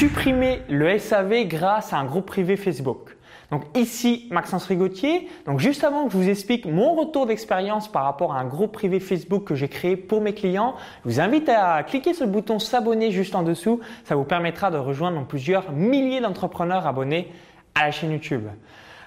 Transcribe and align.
supprimer 0.00 0.62
le 0.70 0.98
SAV 0.98 1.44
grâce 1.46 1.92
à 1.92 1.98
un 1.98 2.06
groupe 2.06 2.24
privé 2.24 2.56
Facebook. 2.56 3.18
Donc 3.50 3.64
ici, 3.76 4.28
Maxence 4.30 4.64
Rigotier. 4.64 5.28
Donc 5.44 5.60
juste 5.60 5.84
avant 5.84 6.06
que 6.06 6.12
je 6.12 6.16
vous 6.16 6.30
explique 6.30 6.64
mon 6.64 6.94
retour 6.94 7.26
d'expérience 7.26 7.86
par 7.86 8.04
rapport 8.04 8.32
à 8.32 8.40
un 8.40 8.46
groupe 8.46 8.72
privé 8.72 8.98
Facebook 8.98 9.44
que 9.44 9.54
j'ai 9.54 9.68
créé 9.68 9.98
pour 9.98 10.22
mes 10.22 10.32
clients, 10.32 10.74
je 11.04 11.10
vous 11.10 11.20
invite 11.20 11.50
à 11.50 11.82
cliquer 11.82 12.14
sur 12.14 12.24
le 12.24 12.32
bouton 12.32 12.58
s'abonner 12.58 13.10
juste 13.10 13.34
en 13.34 13.42
dessous. 13.42 13.80
Ça 14.04 14.14
vous 14.14 14.24
permettra 14.24 14.70
de 14.70 14.78
rejoindre 14.78 15.22
plusieurs 15.26 15.70
milliers 15.70 16.22
d'entrepreneurs 16.22 16.86
abonnés 16.86 17.30
à 17.74 17.84
la 17.84 17.90
chaîne 17.90 18.12
YouTube. 18.12 18.44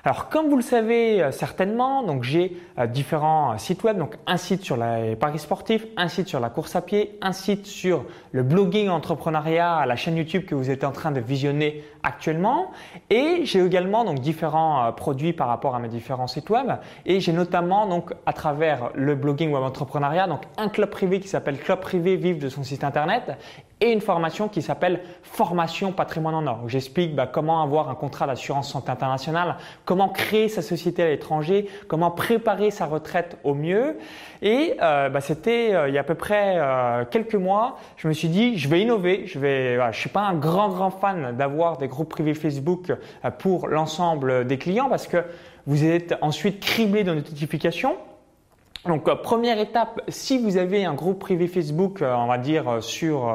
Alors 0.05 0.27
comme 0.27 0.49
vous 0.49 0.57
le 0.57 0.61
savez 0.61 1.23
euh, 1.23 1.31
certainement, 1.31 2.03
donc 2.03 2.23
j'ai 2.23 2.57
euh, 2.77 2.87
différents 2.87 3.53
euh, 3.53 3.57
sites 3.57 3.83
web, 3.83 3.97
donc 3.97 4.17
un 4.27 4.35
site 4.35 4.61
sur 4.61 4.75
les 4.75 5.15
paris 5.15 5.39
sportifs, 5.39 5.85
un 5.95 6.09
site 6.09 6.27
sur 6.27 6.41
la 6.41 6.49
course 6.49 6.75
à 6.75 6.81
pied, 6.81 7.17
un 7.21 7.31
site 7.31 7.65
sur 7.65 8.03
le 8.33 8.43
blogging 8.43 8.89
entrepreneuriat, 8.89 9.85
la 9.85 9.95
chaîne 9.95 10.17
YouTube 10.17 10.43
que 10.43 10.55
vous 10.55 10.69
êtes 10.69 10.83
en 10.83 10.91
train 10.91 11.11
de 11.11 11.21
visionner 11.21 11.85
actuellement, 12.03 12.71
et 13.09 13.45
j'ai 13.45 13.63
également 13.63 14.03
donc 14.03 14.19
différents 14.19 14.91
produits 14.91 15.31
par 15.31 15.47
rapport 15.47 15.73
à 15.73 15.79
mes 15.79 15.87
différents 15.87 16.27
sites 16.27 16.49
web, 16.49 16.67
et 17.05 17.21
j'ai 17.21 17.31
notamment 17.31 17.87
donc 17.87 18.11
à 18.25 18.33
travers 18.33 18.89
le 18.95 19.15
blogging 19.15 19.53
web 19.53 19.63
entrepreneuriat 19.63 20.27
donc 20.27 20.41
un 20.57 20.67
club 20.67 20.89
privé 20.89 21.21
qui 21.21 21.29
s'appelle 21.29 21.57
Club 21.57 21.79
privé 21.79 22.17
vive 22.17 22.39
de 22.39 22.49
son 22.49 22.63
site 22.63 22.83
internet 22.83 23.37
et 23.83 23.91
une 23.91 24.01
formation 24.01 24.47
qui 24.47 24.61
s'appelle 24.61 25.01
Formation 25.23 25.91
Patrimoine 25.91 26.35
en 26.35 26.47
Or. 26.47 26.69
J'explique 26.69 27.15
bah, 27.15 27.27
comment 27.27 27.61
avoir 27.61 27.89
un 27.89 27.95
contrat 27.95 28.25
d'assurance 28.25 28.71
santé 28.71 28.89
internationale, 28.89 29.57
comment 29.83 30.07
créer 30.07 30.47
sa 30.47 30.61
société 30.61 31.03
à 31.03 31.09
l'étranger, 31.09 31.67
comment 31.89 32.09
préparer 32.09 32.71
sa 32.71 32.85
retraite 32.85 33.37
au 33.43 33.53
mieux. 33.53 33.97
Et 34.41 34.75
euh, 34.81 35.09
bah, 35.09 35.19
c'était 35.19 35.73
euh, 35.73 35.89
il 35.89 35.95
y 35.95 35.97
a 35.97 36.01
à 36.01 36.05
peu 36.05 36.15
près 36.15 36.55
euh, 36.55 37.03
quelques 37.03 37.35
mois, 37.35 37.77
je 37.97 38.07
me 38.07 38.13
suis 38.13 38.29
dit 38.29 38.57
je 38.57 38.69
vais 38.69 38.81
innover. 38.81 39.23
Je 39.25 39.37
vais, 39.37 39.77
suis 39.91 40.09
pas 40.09 40.21
un 40.21 40.35
grand 40.35 40.69
grand 40.69 40.89
fan 40.89 41.35
d'avoir 41.35 41.77
des 41.77 41.89
groupes 41.89 42.09
privés 42.09 42.35
Facebook 42.35 42.93
pour 43.39 43.67
l'ensemble 43.67 44.47
des 44.47 44.57
clients 44.57 44.87
parce 44.87 45.07
que 45.07 45.17
vous 45.65 45.83
êtes 45.83 46.15
ensuite 46.21 46.61
criblé 46.61 47.03
de 47.03 47.13
notifications. 47.13 47.97
Donc 48.85 49.07
euh, 49.07 49.15
première 49.15 49.59
étape, 49.59 50.01
si 50.09 50.37
vous 50.37 50.57
avez 50.57 50.83
un 50.83 50.93
groupe 50.93 51.19
privé 51.19 51.47
Facebook, 51.47 52.01
euh, 52.01 52.13
on 52.15 52.27
va 52.27 52.37
dire 52.37 52.67
euh, 52.67 52.81
sur 52.81 53.33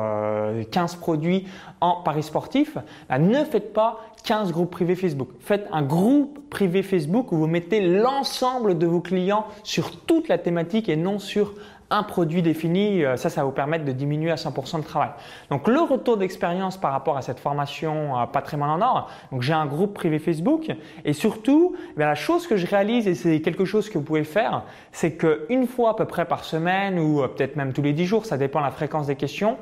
15 0.70 0.96
produits 0.96 1.46
en 1.80 2.02
paris 2.02 2.22
sportif, 2.22 2.77
bah, 3.08 3.18
ne 3.18 3.44
faites 3.44 3.72
pas 3.72 4.00
15 4.24 4.52
groupes 4.52 4.70
privés 4.70 4.94
Facebook. 4.94 5.28
Faites 5.41 5.66
un 5.72 5.82
groupe 5.82 6.38
privé 6.50 6.82
Facebook 6.82 7.32
où 7.32 7.36
vous 7.36 7.46
mettez 7.46 7.80
l'ensemble 7.80 8.76
de 8.76 8.86
vos 8.86 9.00
clients 9.00 9.46
sur 9.62 9.98
toute 10.00 10.28
la 10.28 10.36
thématique 10.36 10.88
et 10.88 10.96
non 10.96 11.19
sur 11.19 11.54
un 11.91 12.03
produit 12.03 12.42
défini, 12.42 13.05
euh, 13.05 13.17
ça, 13.17 13.31
ça 13.31 13.41
va 13.41 13.47
vous 13.47 13.53
permettre 13.53 13.84
de 13.84 13.92
diminuer 13.92 14.31
à 14.31 14.34
100% 14.34 14.78
le 14.78 14.83
travail. 14.83 15.11
Donc 15.50 15.69
le 15.69 15.81
retour 15.81 16.17
d'expérience 16.17 16.77
par 16.77 16.92
rapport 16.92 17.17
à 17.17 17.22
cette 17.22 17.41
formation 17.41 18.19
euh, 18.19 18.27
patrimoine 18.27 18.70
en 18.70 18.81
or, 18.83 19.11
donc 19.33 19.42
j'ai 19.42 19.55
un 19.55 19.67
groupe 19.67 19.94
privé 19.94 20.19
Facebook 20.19 20.70
et 21.05 21.12
surtout, 21.12 21.77
eh 21.97 22.00
la 22.00 22.14
chose 22.14 22.47
que 22.47 22.56
je 22.56 22.66
réalise 22.66 23.09
et 23.09 23.14
c'est 23.14 23.41
quelque 23.41 23.64
chose 23.64 23.89
que 23.89 23.98
vous 23.98 24.05
pouvez 24.05 24.25
faire, 24.25 24.62
c'est 24.92 25.16
qu'une 25.16 25.66
fois 25.66 25.91
à 25.91 25.94
peu 25.94 26.05
près 26.05 26.27
par 26.27 26.44
semaine 26.44 26.98
ou 26.98 27.22
euh, 27.22 27.28
peut-être 27.28 27.56
même 27.56 27.72
tous 27.72 27.83
les 27.83 27.92
10 27.92 28.06
jours, 28.06 28.27
ça 28.27 28.36
dépend 28.36 28.61
de 28.61 28.64
la 28.64 28.70
fréquence 28.70 29.06
des 29.06 29.16
questions, 29.16 29.56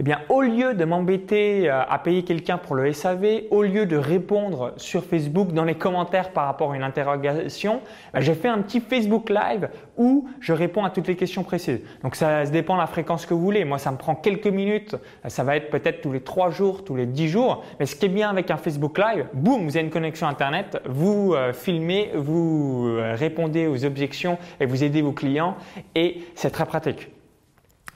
eh 0.00 0.02
bien, 0.02 0.20
au 0.28 0.42
lieu 0.42 0.74
de 0.74 0.84
m'embêter 0.84 1.68
euh, 1.68 1.82
à 1.88 1.98
payer 1.98 2.22
quelqu'un 2.22 2.56
pour 2.56 2.76
le 2.76 2.92
SAV, 2.92 3.42
au 3.50 3.62
lieu 3.62 3.84
de 3.84 3.96
répondre 3.96 4.74
sur 4.76 5.04
Facebook 5.04 5.52
dans 5.52 5.64
les 5.64 5.74
commentaires 5.74 6.30
par 6.30 6.46
rapport 6.46 6.72
à 6.72 6.76
une 6.76 6.84
interrogation, 6.84 7.80
bah, 8.12 8.20
j'ai 8.20 8.34
fait 8.34 8.48
un 8.48 8.58
petit 8.62 8.80
Facebook 8.80 9.28
Live 9.28 9.68
où 9.96 10.28
je 10.40 10.52
réponds 10.52 10.84
à 10.84 10.90
toutes 10.90 11.08
les 11.08 11.16
questions 11.16 11.42
précises. 11.42 11.80
Donc, 12.02 12.14
ça, 12.14 12.44
dépend 12.46 12.74
de 12.74 12.80
la 12.80 12.86
fréquence 12.86 13.26
que 13.26 13.34
vous 13.34 13.40
voulez. 13.40 13.64
Moi, 13.64 13.78
ça 13.78 13.90
me 13.90 13.96
prend 13.96 14.14
quelques 14.14 14.46
minutes. 14.46 14.94
Ça 15.26 15.42
va 15.42 15.56
être 15.56 15.70
peut-être 15.70 16.00
tous 16.00 16.12
les 16.12 16.20
trois 16.20 16.50
jours, 16.50 16.84
tous 16.84 16.94
les 16.94 17.06
dix 17.06 17.28
jours. 17.28 17.64
Mais 17.80 17.86
ce 17.86 17.96
qui 17.96 18.06
est 18.06 18.10
bien 18.10 18.30
avec 18.30 18.50
un 18.50 18.56
Facebook 18.56 18.98
Live, 18.98 19.26
boum, 19.32 19.64
vous 19.64 19.76
avez 19.76 19.84
une 19.84 19.90
connexion 19.90 20.28
Internet, 20.28 20.80
vous 20.86 21.34
euh, 21.34 21.52
filmez, 21.52 22.12
vous 22.14 22.86
euh, 22.88 23.14
répondez 23.16 23.66
aux 23.66 23.84
objections 23.84 24.38
et 24.60 24.66
vous 24.66 24.84
aidez 24.84 25.02
vos 25.02 25.12
clients 25.12 25.56
et 25.94 26.22
c'est 26.34 26.50
très 26.50 26.66
pratique. 26.66 27.17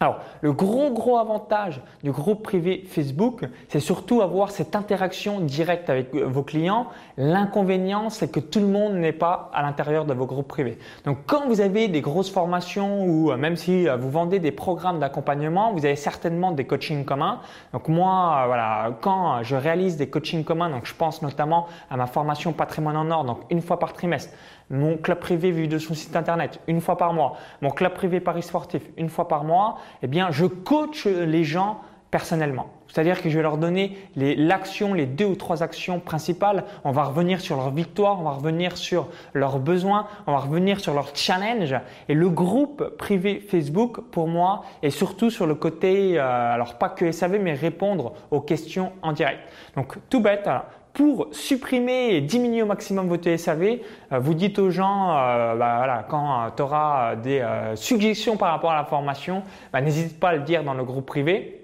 Alors, 0.03 0.19
le 0.41 0.53
gros 0.53 0.91
gros 0.91 1.17
avantage 1.17 1.81
du 2.03 2.11
groupe 2.11 2.43
privé 2.43 2.83
Facebook, 2.89 3.45
c'est 3.69 3.79
surtout 3.79 4.21
avoir 4.21 4.51
cette 4.51 4.75
interaction 4.75 5.39
directe 5.39 5.89
avec 5.91 6.13
vos 6.13 6.43
clients. 6.43 6.89
L'inconvénient, 7.17 8.11
c'est 8.11 8.29
que 8.29 8.41
tout 8.41 8.59
le 8.59 8.67
monde 8.67 8.95
n'est 8.95 9.13
pas 9.13 9.49
à 9.55 9.63
l'intérieur 9.63 10.05
de 10.05 10.13
vos 10.13 10.27
groupes 10.27 10.49
privés. 10.49 10.77
Donc, 11.05 11.19
quand 11.27 11.47
vous 11.47 11.61
avez 11.61 11.87
des 11.87 12.01
grosses 12.01 12.31
formations 12.31 13.05
ou 13.05 13.31
euh, 13.31 13.37
même 13.37 13.55
si 13.55 13.89
euh, 13.89 13.97
vous 13.97 14.11
vendez 14.11 14.41
des 14.41 14.51
programmes 14.51 14.99
d'accompagnement, 14.99 15.73
vous 15.73 15.87
avez 15.87 15.95
certainement 15.95 16.51
des 16.51 16.65
coachings 16.65 17.05
communs. 17.05 17.39
Donc, 17.73 17.87
moi, 17.87 18.41
euh, 18.43 18.47
voilà, 18.47 18.97
quand 19.03 19.45
je 19.45 19.55
réalise 19.55 19.97
des 19.97 20.09
coachings 20.09 20.43
communs, 20.43 20.69
donc 20.69 20.85
je 20.85 20.95
pense 20.97 21.23
notamment 21.23 21.69
à 21.89 21.97
ma 21.97 22.09
formation 22.09 22.53
Patrimoine 22.53 22.97
en 22.97 23.09
Or, 23.13 23.25
donc 23.25 23.43
une 23.51 23.63
fois 23.63 23.79
par 23.79 23.93
trimestre 23.93 24.31
mon 24.73 24.97
club 24.97 25.19
privé 25.19 25.51
vu 25.51 25.69
de 25.69 25.79
son 25.79 25.95
site 25.95 26.17
internet 26.17 26.59
une 26.67 26.81
fois 26.81 26.97
par 26.97 27.13
mois, 27.13 27.37
mon 27.61 27.71
club 27.71 27.93
privé 27.93 28.21
Paris 28.21 28.43
sportif 28.43 28.83
une 28.97 29.11
fois 29.11 29.29
par 29.29 29.45
mois, 29.45 29.77
eh 30.03 30.07
bien, 30.07 30.31
je 30.31 30.47
coach 30.47 31.07
les 31.07 31.45
gens 31.45 31.81
personnellement. 32.11 32.69
C'est-à-dire 32.93 33.23
que 33.23 33.31
je 33.31 33.37
vais 33.37 33.43
leur 33.43 33.57
donner 33.57 33.97
l'action, 34.17 34.93
les, 34.93 35.07
deux 35.07 35.25
ou 35.25 35.35
trois 35.35 35.63
actions 35.63 35.99
principales. 35.99 36.65
On 36.85 36.93
va 36.93 37.05
revenir 37.05 37.41
sur 37.41 37.57
leur 37.57 37.71
victoire, 37.71 38.21
on 38.21 38.25
va 38.25 38.33
revenir 38.33 38.77
sur 38.77 39.09
leurs 39.33 39.59
besoins, 39.59 40.07
on 40.27 40.33
va 40.33 40.39
revenir 40.39 40.79
sur 40.79 40.93
leurs 40.93 41.17
challenges. 41.17 41.75
Et 42.11 42.15
le 42.15 42.29
groupe 42.29 42.99
privé 42.99 43.41
Facebook, 43.41 44.03
pour 44.11 44.29
moi, 44.29 44.67
est 44.83 44.91
surtout 44.91 45.31
sur 45.31 45.47
le 45.47 45.55
côté, 45.55 46.19
euh, 46.19 46.53
alors 46.53 46.77
pas 46.77 46.91
que 46.91 47.11
SAV, 47.11 47.39
mais 47.41 47.55
répondre 47.55 48.13
aux 48.31 48.43
questions 48.43 48.93
en 49.01 49.13
direct. 49.13 49.41
Donc 49.75 49.97
tout 50.11 50.21
bête, 50.21 50.47
pour 50.93 51.29
supprimer 51.33 52.15
et 52.15 52.21
diminuer 52.21 52.63
au 52.63 52.67
maximum 52.67 53.09
votre 53.09 53.35
SAV, 53.37 53.79
euh, 54.13 54.19
vous 54.19 54.35
dites 54.35 54.59
aux 54.59 54.71
gens, 54.71 55.17
euh, 55.17 55.57
bah, 55.57 55.77
voilà, 55.79 56.07
quand 56.09 56.43
euh, 56.43 56.49
tu 56.55 56.63
auras 56.63 57.17
des 57.17 57.43
suggestions 57.75 58.37
par 58.37 58.51
rapport 58.51 58.73
à 58.73 58.77
la 58.77 58.85
formation, 58.85 59.43
bah, 59.73 59.81
n'hésite 59.81 60.19
pas 60.21 60.31
à 60.31 60.37
le 60.37 60.43
dire 60.43 60.65
dans 60.65 60.75
le 60.75 60.85
groupe 60.85 61.07
privé. 61.07 61.59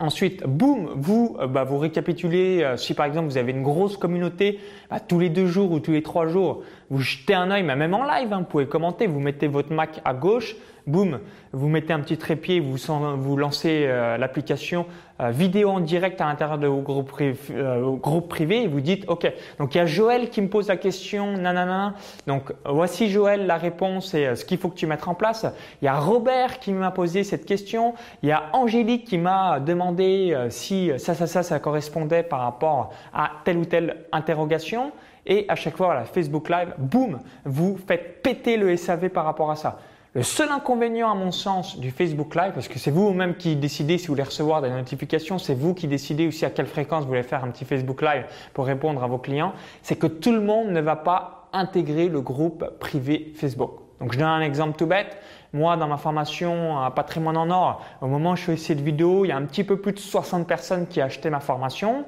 Ensuite, 0.00 0.44
boum, 0.46 0.90
vous, 0.94 1.36
bah, 1.48 1.64
vous 1.64 1.78
récapitulez. 1.78 2.64
si 2.76 2.94
par 2.94 3.06
exemple 3.06 3.26
vous 3.26 3.36
avez 3.36 3.50
une 3.50 3.64
grosse 3.64 3.96
communauté, 3.96 4.60
bah, 4.90 5.00
tous 5.00 5.18
les 5.18 5.28
deux 5.28 5.46
jours 5.46 5.72
ou 5.72 5.80
tous 5.80 5.90
les 5.90 6.02
trois 6.02 6.28
jours, 6.28 6.62
vous 6.88 7.00
jetez 7.00 7.34
un 7.34 7.50
œil, 7.50 7.64
même 7.64 7.94
en 7.94 8.04
live, 8.04 8.32
hein, 8.32 8.38
vous 8.38 8.44
pouvez 8.44 8.66
commenter. 8.66 9.08
Vous 9.08 9.18
mettez 9.18 9.48
votre 9.48 9.72
Mac 9.72 10.00
à 10.04 10.14
gauche, 10.14 10.54
boum, 10.88 11.20
vous 11.52 11.68
mettez 11.68 11.92
un 11.92 12.00
petit 12.00 12.16
trépied, 12.16 12.60
vous, 12.60 12.76
vous 13.16 13.36
lancez 13.36 13.84
euh, 13.86 14.16
l'application 14.16 14.86
euh, 15.20 15.30
vidéo 15.30 15.70
en 15.70 15.80
direct 15.80 16.20
à 16.20 16.26
l'intérieur 16.26 16.58
de 16.58 16.66
vos 16.66 16.80
groupes, 16.80 17.12
euh, 17.20 18.20
privés 18.28 18.62
et 18.62 18.66
vous 18.66 18.80
dites 18.80 19.04
OK. 19.08 19.30
Donc 19.58 19.74
il 19.74 19.78
y 19.78 19.80
a 19.80 19.86
Joël 19.86 20.30
qui 20.30 20.40
me 20.40 20.48
pose 20.48 20.68
la 20.68 20.76
question, 20.76 21.36
nanana. 21.36 21.94
Donc 22.26 22.52
voici 22.64 23.10
Joël 23.10 23.46
la 23.46 23.56
réponse 23.56 24.14
et 24.14 24.34
ce 24.34 24.44
qu'il 24.44 24.58
faut 24.58 24.68
que 24.68 24.76
tu 24.76 24.86
mettes 24.86 25.06
en 25.06 25.14
place. 25.14 25.46
Il 25.82 25.84
y 25.84 25.88
a 25.88 25.98
Robert 25.98 26.58
qui 26.58 26.72
m'a 26.72 26.90
posé 26.90 27.24
cette 27.24 27.44
question. 27.44 27.94
Il 28.22 28.28
y 28.28 28.32
a 28.32 28.44
Angélique 28.52 29.04
qui 29.04 29.18
m'a 29.18 29.60
demandé 29.60 30.36
si 30.50 30.90
ça, 30.98 31.14
ça, 31.14 31.26
ça, 31.26 31.42
ça 31.42 31.58
correspondait 31.58 32.22
par 32.22 32.40
rapport 32.40 32.90
à 33.12 33.30
telle 33.44 33.58
ou 33.58 33.64
telle 33.64 34.04
interrogation. 34.12 34.92
Et 35.26 35.44
à 35.48 35.54
chaque 35.54 35.76
fois, 35.76 35.88
voilà, 35.88 36.04
Facebook 36.04 36.48
Live, 36.48 36.74
boum, 36.78 37.20
vous 37.44 37.78
faites 37.86 38.22
péter 38.22 38.56
le 38.56 38.74
SAV 38.76 39.10
par 39.10 39.24
rapport 39.24 39.50
à 39.50 39.56
ça. 39.56 39.78
Le 40.14 40.22
seul 40.22 40.50
inconvénient 40.50 41.10
à 41.10 41.14
mon 41.14 41.30
sens 41.30 41.78
du 41.78 41.90
Facebook 41.90 42.34
Live, 42.34 42.52
parce 42.54 42.66
que 42.66 42.78
c'est 42.78 42.90
vous-même 42.90 43.36
qui 43.36 43.56
décidez 43.56 43.98
si 43.98 44.06
vous 44.06 44.14
voulez 44.14 44.22
recevoir 44.22 44.62
des 44.62 44.70
notifications, 44.70 45.38
c'est 45.38 45.54
vous 45.54 45.74
qui 45.74 45.86
décidez 45.86 46.26
aussi 46.26 46.46
à 46.46 46.50
quelle 46.50 46.66
fréquence 46.66 47.02
vous 47.02 47.08
voulez 47.08 47.22
faire 47.22 47.44
un 47.44 47.50
petit 47.50 47.66
Facebook 47.66 48.00
Live 48.00 48.24
pour 48.54 48.64
répondre 48.64 49.04
à 49.04 49.06
vos 49.06 49.18
clients, 49.18 49.52
c'est 49.82 49.96
que 49.96 50.06
tout 50.06 50.32
le 50.32 50.40
monde 50.40 50.68
ne 50.70 50.80
va 50.80 50.96
pas 50.96 51.50
intégrer 51.52 52.08
le 52.08 52.22
groupe 52.22 52.64
privé 52.80 53.32
Facebook. 53.36 53.72
Donc 54.00 54.12
je 54.12 54.18
donne 54.18 54.28
un 54.28 54.40
exemple 54.40 54.78
tout 54.78 54.86
bête. 54.86 55.18
Moi, 55.54 55.78
dans 55.78 55.88
ma 55.88 55.96
formation 55.96 56.78
à 56.78 56.90
Patrimoine 56.90 57.36
en 57.38 57.50
Or, 57.50 57.82
au 58.02 58.06
moment 58.06 58.32
où 58.32 58.36
je 58.36 58.42
fais 58.42 58.56
cette 58.58 58.80
vidéo, 58.80 59.24
il 59.24 59.28
y 59.28 59.32
a 59.32 59.36
un 59.36 59.46
petit 59.46 59.64
peu 59.64 59.78
plus 59.78 59.92
de 59.92 59.98
60 59.98 60.46
personnes 60.46 60.86
qui 60.86 61.00
ont 61.00 61.06
acheté 61.06 61.30
ma 61.30 61.40
formation. 61.40 62.04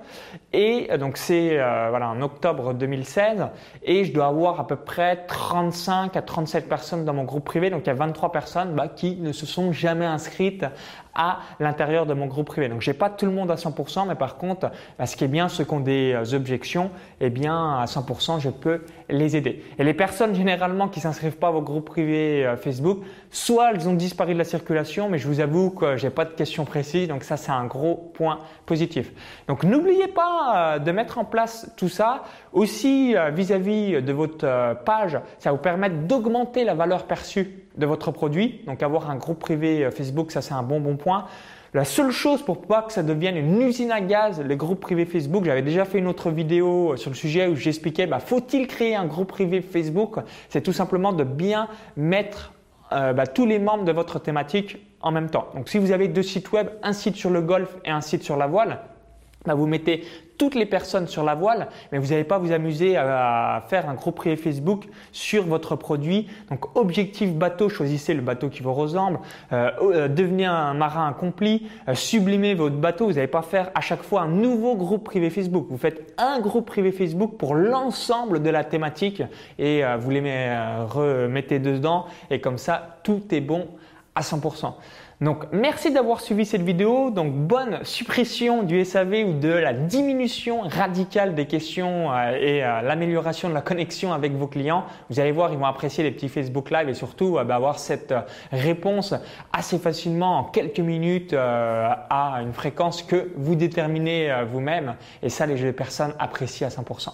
Et 0.53 0.89
euh, 0.91 0.99
donc 0.99 1.17
c'est 1.17 1.59
euh, 1.59 1.87
voilà 1.89 2.11
en 2.11 2.21
octobre 2.21 2.75
2016. 2.75 3.47
Et 3.83 4.05
je 4.05 4.13
dois 4.13 4.27
avoir 4.27 4.61
à 4.61 4.67
peu 4.67 4.77
près 4.77 5.25
35 5.27 6.17
à 6.17 6.23
37 6.23 6.69
personnes 6.69 7.05
dans 7.05 7.15
mon 7.15 7.25
groupe 7.25 7.45
privé. 7.45 7.71
Donc 7.71 7.83
il 7.85 7.87
y 7.87 7.91
a 7.91 7.95
23 7.95 8.31
personnes 8.31 8.75
bah, 8.75 8.89
qui 8.89 9.17
ne 9.17 9.33
se 9.33 9.47
sont 9.47 9.73
jamais 9.73 10.07
inscrites 10.07 10.67
à 11.15 11.41
l'intérieur 11.59 12.07
de 12.07 12.15
mon 12.15 12.27
groupe 12.27 12.47
privé. 12.47 12.69
Donc 12.69 12.83
j'ai 12.83 12.93
pas 12.93 13.11
tout 13.11 13.27
le 13.27 13.33
monde 13.33 13.51
à 13.51 13.57
100%, 13.57 14.07
mais 14.07 14.15
par 14.15 14.37
contre, 14.37 14.71
bah, 14.99 15.07
ce 15.07 15.17
qui 15.17 15.25
est 15.25 15.29
bien, 15.29 15.49
ceux 15.49 15.65
qui 15.65 15.75
ont 15.75 15.81
des 15.81 16.13
euh, 16.13 16.37
objections, 16.37 16.91
eh 17.21 17.31
bien 17.31 17.79
à 17.79 17.87
100%, 17.87 18.39
je 18.39 18.51
peux 18.51 18.85
les 19.09 19.37
aider. 19.37 19.65
Et 19.79 19.85
les 19.85 19.95
personnes 19.95 20.35
généralement 20.35 20.89
qui 20.89 21.01
s'inscrivent 21.01 21.37
pas 21.37 21.49
à 21.49 21.53
vos 21.53 21.63
groupes 21.63 21.87
privés 21.87 22.55
Facebook, 22.61 23.01
soit 23.31 23.73
elles 23.73 23.89
ont 23.89 23.95
disparu 23.95 24.35
de 24.35 24.39
la 24.39 24.45
circulation, 24.45 25.09
mais 25.09 25.19
je 25.19 25.29
vous 25.29 25.41
avoue 25.41 25.71
que 25.71 25.97
j'ai 25.97 26.11
pas 26.11 26.25
de 26.25 26.31
questions 26.31 26.65
précises, 26.65 27.09
donc 27.09 27.25
ça 27.25 27.37
c'est 27.37 27.53
un 27.53 27.67
gros 27.67 27.95
point 28.15 28.39
positif. 28.67 29.13
Donc 29.49 29.65
n'oubliez 29.65 30.09
pas 30.09 30.75
euh, 30.75 30.79
de 30.79 30.93
mettre 30.93 31.19
en 31.19 31.25
place 31.25 31.71
tout 31.77 31.89
ça. 31.89 32.25
Aussi 32.53 33.15
vis-à-vis 33.33 34.03
de 34.03 34.13
votre 34.13 34.75
page, 34.85 35.21
ça 35.39 35.53
vous 35.53 35.59
permettre 35.59 35.97
d'augmenter 36.07 36.65
la 36.65 36.75
valeur 36.75 37.05
perçue 37.05 37.65
de 37.77 37.87
votre 37.87 38.11
produit. 38.11 38.63
Donc 38.67 38.83
avoir 38.83 39.09
un 39.09 39.17
groupe 39.17 39.39
privé 39.39 39.89
Facebook, 39.93 40.33
ça 40.33 40.43
c'est 40.43 40.55
un 40.55 40.65
bon 40.65 40.81
bon 40.81 40.97
point. 40.97 41.27
La 41.73 41.85
seule 41.85 42.11
chose 42.11 42.43
pour 42.43 42.63
pas 42.63 42.83
que 42.83 42.93
ça 42.93 43.05
devienne 43.05 43.37
une 43.37 43.63
usine 43.63 43.93
à 43.93 44.01
gaz, 44.01 44.41
les 44.41 44.57
groupes 44.57 44.81
privés 44.81 45.05
Facebook, 45.05 45.45
j'avais 45.45 45.63
déjà 45.63 45.85
fait 45.85 45.99
une 45.99 46.09
autre 46.09 46.31
vidéo 46.31 46.97
sur 46.97 47.11
le 47.11 47.17
sujet 47.17 47.47
où 47.47 47.55
j'expliquais, 47.55 48.09
bah, 48.09 48.19
faut-il 48.19 48.67
créer 48.67 48.97
un 48.97 49.07
groupe 49.07 49.29
privé 49.29 49.61
Facebook? 49.61 50.17
C'est 50.49 50.63
tout 50.63 50.73
simplement 50.73 51.13
de 51.13 51.23
bien 51.23 51.69
mettre 51.97 52.53
euh, 52.93 53.13
bah, 53.13 53.27
tous 53.27 53.47
les 53.47 53.59
membres 53.59 53.85
de 53.85 53.93
votre 53.93 54.19
thématique 54.19 54.79
en 55.01 55.13
même 55.13 55.31
temps. 55.31 55.49
Donc 55.55 55.69
si 55.69 55.79
vous 55.79 55.93
avez 55.93 56.09
deux 56.09 56.23
sites 56.23 56.53
web, 56.53 56.69
un 56.83 56.93
site 56.93 57.17
sur 57.17 57.31
le 57.31 57.41
golf 57.41 57.77
et 57.85 57.91
un 57.91 58.01
site 58.01 58.23
sur 58.23 58.37
la 58.37 58.47
voile, 58.47 58.81
vous 59.47 59.67
mettez 59.67 60.05
toutes 60.41 60.55
les 60.55 60.65
personnes 60.65 61.07
sur 61.07 61.23
la 61.23 61.35
voile, 61.35 61.69
mais 61.93 61.99
vous 61.99 62.09
n'allez 62.09 62.25
pas 62.25 62.39
vous 62.39 62.51
amuser 62.51 62.97
à 62.97 63.63
faire 63.69 63.91
un 63.91 63.95
groupe 63.95 64.17
privé 64.17 64.37
Facebook 64.37 64.85
sur 65.13 65.45
votre 65.45 65.77
produit. 65.77 66.29
Donc 66.51 66.75
objectif 66.79 67.35
bateau, 67.35 67.69
choisissez 67.69 68.15
le 68.15 68.23
bateau 68.23 68.49
qui 68.49 68.63
vous 68.63 68.73
ressemble. 68.73 69.21
Euh, 69.53 69.71
euh, 69.83 70.09
devenez 70.09 70.47
un 70.47 70.73
marin 70.73 71.09
accompli, 71.09 71.69
euh, 71.89 71.95
sublimez 71.95 72.55
votre 72.55 72.77
bateau. 72.77 73.07
Vous 73.07 73.13
n'allez 73.13 73.27
pas 73.27 73.43
faire 73.43 73.71
à 73.75 73.83
chaque 73.83 74.03
fois 74.03 74.23
un 74.23 74.29
nouveau 74.29 74.77
groupe 74.77 75.05
privé 75.05 75.29
Facebook. 75.29 75.67
Vous 75.69 75.77
faites 75.77 76.15
un 76.17 76.41
groupe 76.41 76.65
privé 76.65 76.91
Facebook 76.91 77.37
pour 77.37 77.55
l'ensemble 77.55 78.43
de 78.43 78.49
la 78.49 78.65
thématique 78.65 79.23
et 79.59 79.83
vous 79.99 80.11
les 80.11 80.23
remettez 80.89 81.59
dedans 81.59 82.07
et 82.31 82.41
comme 82.41 82.57
ça 82.59 82.99
tout 83.03 83.23
est 83.31 83.41
bon 83.41 83.69
à 84.15 84.23
100%. 84.23 84.75
Donc 85.21 85.45
merci 85.53 85.93
d'avoir 85.93 86.21
suivi 86.21 86.47
cette 86.47 86.63
vidéo. 86.63 87.11
Donc 87.11 87.35
bonne 87.35 87.85
suppression 87.85 88.63
du 88.63 88.83
SAV 88.87 89.25
ou 89.27 89.33
de 89.35 89.51
la 89.51 89.75
diminution 89.75 90.63
radicale 90.63 91.35
des 91.35 91.47
questions 91.47 92.11
euh, 92.11 92.39
et 92.41 92.65
euh, 92.65 92.81
l'amélioration 92.81 93.51
de 93.51 93.55
la 93.55 93.61
connexion 93.61 94.15
avec 94.15 94.33
vos 94.33 94.47
clients. 94.47 94.87
Vous 95.11 95.21
allez 95.21 95.33
voir, 95.33 95.53
ils 95.53 95.59
vont 95.59 95.67
apprécier 95.67 96.03
les 96.03 96.11
petits 96.11 96.31
Facebook 96.31 96.71
Live 96.71 96.89
et 96.89 96.95
surtout 96.95 97.37
euh, 97.37 97.45
bah, 97.45 97.57
avoir 97.57 97.79
cette 97.79 98.15
réponse 98.51 99.15
assez 99.53 99.79
facilement 99.79 100.39
en 100.39 100.45
quelques 100.45 100.81
minutes 100.81 101.35
à 101.35 102.39
une 102.41 102.53
fréquence 102.53 103.03
que 103.03 103.31
vous 103.37 103.55
déterminez 103.55 104.33
vous-même. 104.51 104.95
Et 105.23 105.29
ça, 105.29 105.47
les 105.47 105.73
personnes 105.73 106.15
apprécient 106.19 106.67
à 106.67 106.71
100%. 106.71 107.11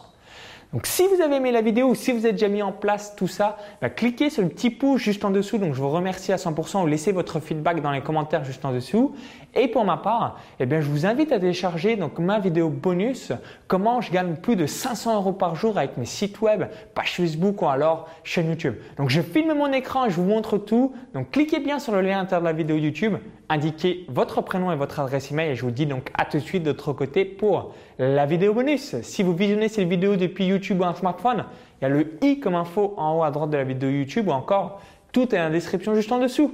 Donc 0.76 0.86
si 0.86 1.06
vous 1.06 1.22
avez 1.22 1.36
aimé 1.36 1.52
la 1.52 1.62
vidéo 1.62 1.88
ou 1.88 1.94
si 1.94 2.12
vous 2.12 2.26
avez 2.26 2.32
déjà 2.32 2.48
mis 2.48 2.60
en 2.60 2.70
place 2.70 3.16
tout 3.16 3.28
ça, 3.28 3.56
bah, 3.80 3.88
cliquez 3.88 4.28
sur 4.28 4.42
le 4.42 4.50
petit 4.50 4.68
pouce 4.68 5.00
juste 5.00 5.24
en 5.24 5.30
dessous. 5.30 5.56
Donc 5.56 5.72
je 5.72 5.80
vous 5.80 5.88
remercie 5.88 6.34
à 6.34 6.36
100% 6.36 6.82
ou 6.82 6.86
laissez 6.86 7.12
votre 7.12 7.40
feedback 7.40 7.80
dans 7.80 7.92
les 7.92 8.02
commentaires 8.02 8.44
juste 8.44 8.62
en 8.62 8.74
dessous. 8.74 9.14
Et 9.54 9.68
pour 9.68 9.86
ma 9.86 9.96
part, 9.96 10.38
eh 10.60 10.66
bien, 10.66 10.82
je 10.82 10.90
vous 10.90 11.06
invite 11.06 11.32
à 11.32 11.40
télécharger 11.40 11.96
donc 11.96 12.18
ma 12.18 12.40
vidéo 12.40 12.68
bonus 12.68 13.32
comment 13.68 14.02
je 14.02 14.12
gagne 14.12 14.34
plus 14.34 14.54
de 14.54 14.66
500 14.66 15.16
euros 15.16 15.32
par 15.32 15.56
jour 15.56 15.78
avec 15.78 15.96
mes 15.96 16.04
sites 16.04 16.42
web, 16.42 16.64
page 16.94 17.14
Facebook 17.14 17.62
ou 17.62 17.68
alors 17.68 18.10
chaîne 18.22 18.50
YouTube. 18.50 18.74
Donc 18.98 19.08
je 19.08 19.22
filme 19.22 19.54
mon 19.54 19.72
écran 19.72 20.04
et 20.04 20.10
je 20.10 20.16
vous 20.16 20.24
montre 20.24 20.58
tout. 20.58 20.92
Donc 21.14 21.30
cliquez 21.30 21.60
bien 21.60 21.78
sur 21.78 21.94
le 21.94 22.02
lien 22.02 22.18
à 22.18 22.20
l'intérieur 22.20 22.42
de 22.42 22.48
la 22.48 22.52
vidéo 22.52 22.76
YouTube, 22.76 23.14
indiquez 23.48 24.04
votre 24.08 24.40
prénom 24.42 24.72
et 24.72 24.76
votre 24.76 25.00
adresse 25.00 25.30
email 25.30 25.50
et 25.50 25.54
je 25.54 25.62
vous 25.62 25.70
dis 25.70 25.86
donc 25.86 26.10
à 26.14 26.24
tout 26.24 26.38
de 26.38 26.42
suite 26.42 26.62
de 26.62 26.70
l'autre 26.70 26.92
côté 26.92 27.24
pour 27.24 27.74
la 27.98 28.26
vidéo 28.26 28.54
bonus. 28.54 29.00
Si 29.02 29.22
vous 29.22 29.34
visionnez 29.34 29.68
cette 29.68 29.88
vidéo 29.88 30.16
depuis 30.16 30.46
YouTube 30.46 30.80
ou 30.80 30.84
un 30.84 30.94
smartphone, 30.94 31.44
il 31.80 31.84
y 31.84 31.86
a 31.86 31.88
le 31.88 32.18
i 32.22 32.40
comme 32.40 32.54
info 32.54 32.94
en 32.96 33.18
haut 33.18 33.22
à 33.22 33.30
droite 33.30 33.50
de 33.50 33.56
la 33.56 33.64
vidéo 33.64 33.90
YouTube 33.90 34.28
ou 34.28 34.32
encore 34.32 34.80
tout 35.12 35.34
est 35.34 35.38
dans 35.38 35.44
la 35.44 35.50
description 35.50 35.94
juste 35.94 36.10
en 36.12 36.18
dessous. 36.18 36.52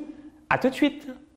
À 0.50 0.58
tout 0.58 0.68
de 0.68 0.74
suite 0.74 1.06